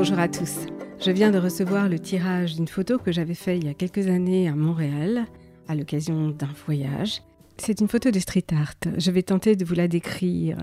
[0.00, 0.60] Bonjour à tous.
[0.98, 4.06] Je viens de recevoir le tirage d'une photo que j'avais faite il y a quelques
[4.06, 5.26] années à Montréal,
[5.68, 7.20] à l'occasion d'un voyage.
[7.58, 8.76] C'est une photo de street art.
[8.96, 10.56] Je vais tenter de vous la décrire.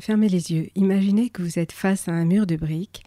[0.00, 0.70] Fermez les yeux.
[0.74, 3.04] Imaginez que vous êtes face à un mur de briques,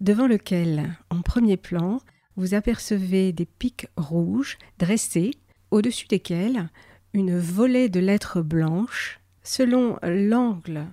[0.00, 1.98] devant lequel, en premier plan,
[2.36, 5.32] vous apercevez des pics rouges dressés,
[5.72, 6.70] au-dessus desquels
[7.12, 9.18] une volée de lettres blanches.
[9.42, 10.86] Selon l'angle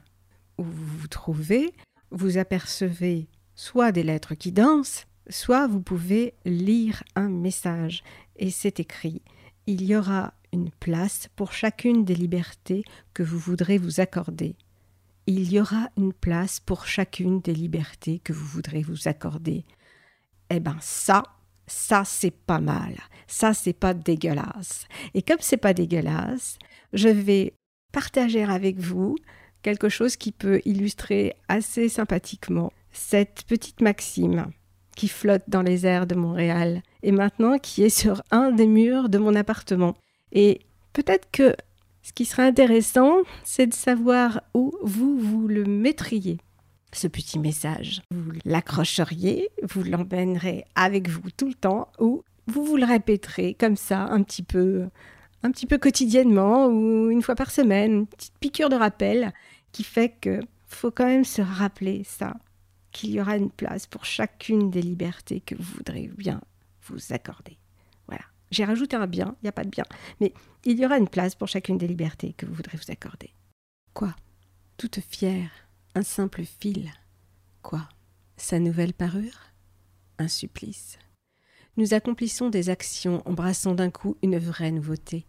[0.58, 1.74] où vous vous trouvez,
[2.10, 3.28] vous apercevez
[3.60, 8.04] soit des lettres qui dansent, soit vous pouvez lire un message.
[8.38, 9.22] Et c'est écrit
[9.68, 14.56] Il y aura une place pour chacune des libertés que vous voudrez vous accorder.
[15.28, 19.66] Il y aura une place pour chacune des libertés que vous voudrez vous accorder.
[20.50, 21.24] Eh ben ça,
[21.68, 22.96] ça c'est pas mal.
[23.28, 24.88] Ça c'est pas dégueulasse.
[25.14, 26.58] Et comme c'est pas dégueulasse,
[26.94, 27.56] je vais
[27.92, 29.18] partager avec vous
[29.64, 34.48] quelque chose qui peut illustrer assez sympathiquement cette petite maxime
[34.96, 39.10] qui flotte dans les airs de Montréal et maintenant qui est sur un des murs
[39.10, 39.96] de mon appartement.
[40.32, 40.60] Et
[40.94, 41.56] peut-être que
[42.02, 46.38] ce qui serait intéressant, c'est de savoir où vous vous le mettriez.
[46.92, 52.78] Ce petit message, vous l'accrocheriez, vous l'emmènerez avec vous tout le temps ou vous vous
[52.78, 54.88] le répéterez comme ça un petit peu
[55.44, 59.34] un petit peu quotidiennement ou une fois par semaine, une petite piqûre de rappel
[59.72, 62.34] qui fait que faut quand même se rappeler ça,
[62.92, 66.42] qu'il y aura une place pour chacune des libertés que vous voudrez bien
[66.84, 67.58] vous accorder.
[68.08, 68.24] Voilà.
[68.52, 69.86] J'ai rajouté un bien, il n'y a pas de bien,
[70.20, 70.34] mais
[70.66, 73.34] il y aura une place pour chacune des libertés que vous voudrez vous accorder.
[73.94, 74.16] Quoi?
[74.78, 75.52] Toute fière,
[75.96, 76.92] un simple fil.
[77.62, 77.88] Quoi?
[78.38, 79.52] Sa nouvelle parure?
[80.18, 80.98] Un supplice.
[81.78, 85.26] Nous accomplissons des actions embrassant d'un coup une vraie nouveauté.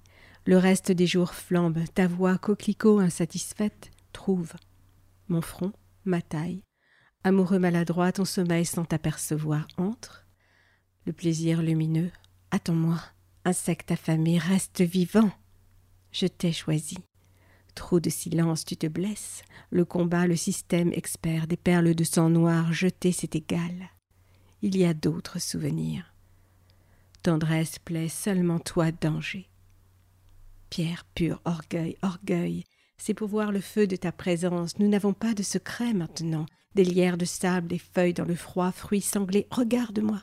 [0.47, 4.55] Le reste des jours flambe, ta voix coquelicot insatisfaite trouve.
[5.29, 5.73] Mon front,
[6.05, 6.63] ma taille,
[7.25, 10.27] amoureux maladroit, ton sommeil sans t'apercevoir entre.
[11.07, 12.11] Le plaisir lumineux,
[12.51, 13.01] attends-moi,
[13.45, 15.31] insecte affamé, reste vivant.
[16.13, 16.99] Je t'ai choisi.
[17.75, 19.43] Trop de silence, tu te blesses.
[19.71, 23.91] Le combat, le système expert, des perles de sang noir jetées, c'est égal.
[24.63, 26.13] Il y a d'autres souvenirs.
[27.23, 29.49] Tendresse plaît seulement toi danger.
[30.69, 32.65] Pierre pure, orgueil, orgueil,
[33.01, 34.79] c'est pour voir le feu de ta présence.
[34.79, 36.45] Nous n'avons pas de secret maintenant.
[36.75, 39.47] Des lierres de sable, des feuilles dans le froid, fruits sanglés.
[39.51, 40.23] Regarde-moi.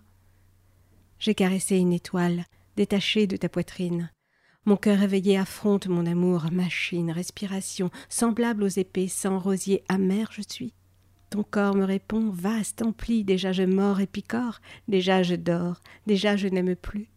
[1.19, 2.45] J'ai caressé une étoile,
[2.75, 4.11] détachée de ta poitrine.
[4.65, 10.43] Mon cœur éveillé affronte mon amour, machine, respiration, semblable aux épées, sans rosier amer je
[10.47, 10.73] suis.
[11.31, 16.37] Ton corps me répond, vaste, empli, déjà je mords et picore, déjà je dors, déjà
[16.37, 17.09] je n'aime plus.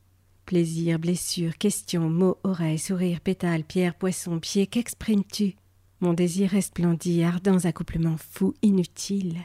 [0.50, 5.55] Plaisir, blessure, question, mots, oreilles, sourire, pétale, pierre, poisson, pied, qu'exprimes-tu?
[6.00, 9.38] Mon désir resplendit, ardents accouplements fous, inutiles.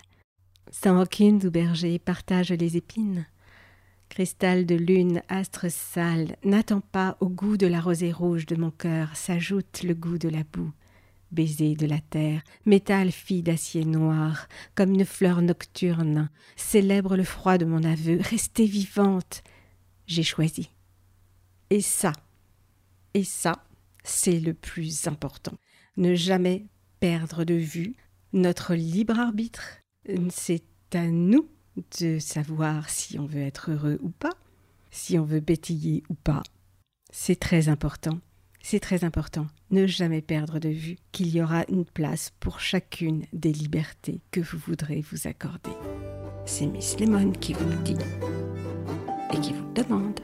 [0.71, 3.27] Sans aucune ou berger partage les épines.
[4.09, 8.71] Cristal de lune, astre sale, n'attends pas au goût de la rosée rouge de mon
[8.71, 10.71] cœur s'ajoute le goût de la boue.
[11.31, 17.59] Baiser de la terre, métal fille d'acier noir, comme une fleur nocturne, célèbre le froid
[17.59, 19.43] de mon aveu, restez vivante.
[20.07, 20.71] J'ai choisi.
[21.69, 22.13] Et ça,
[23.13, 23.63] et ça,
[24.03, 25.57] c'est le plus important.
[25.97, 26.67] Ne jamais
[26.99, 27.95] perdre de vue
[28.33, 29.79] notre libre arbitre.
[30.29, 31.49] C'est à nous
[31.99, 34.33] de savoir si on veut être heureux ou pas,
[34.91, 36.43] si on veut bétiller ou pas.
[37.11, 38.19] C'est très important.
[38.61, 39.47] C'est très important.
[39.71, 44.41] Ne jamais perdre de vue qu'il y aura une place pour chacune des libertés que
[44.41, 45.71] vous voudrez vous accorder.
[46.45, 47.97] C'est Miss Lemon qui vous le dit
[49.33, 50.19] et qui vous demande.